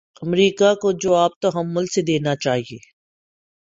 [0.21, 2.79] امریکہ کو جواب تحمل سے دینا چاہیے۔